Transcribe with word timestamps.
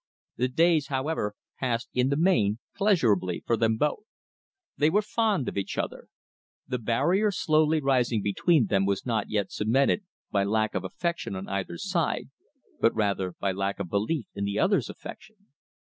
The 0.37 0.47
days, 0.47 0.87
however, 0.87 1.35
passed 1.59 1.89
in 1.93 2.09
the 2.09 2.17
main 2.17 2.57
pleasurably 2.75 3.43
for 3.45 3.55
them 3.55 3.77
both. 3.77 3.99
They 4.75 4.89
were 4.89 5.03
fond 5.03 5.47
of 5.47 5.53
one 5.55 5.63
another. 5.75 6.07
The 6.67 6.79
barrier 6.79 7.29
slowly 7.29 7.79
rising 7.81 8.23
between 8.23 8.65
them 8.65 8.87
was 8.87 9.05
not 9.05 9.29
yet 9.29 9.51
cemented 9.51 10.03
by 10.31 10.43
lack 10.43 10.73
of 10.73 10.83
affection 10.83 11.35
on 11.35 11.47
either 11.47 11.77
side, 11.77 12.31
but 12.79 12.95
rather 12.95 13.35
by 13.39 13.51
lack 13.51 13.79
of 13.79 13.89
belief 13.89 14.25
in 14.33 14.43
the 14.43 14.57
other's 14.57 14.89
affection. 14.89 15.35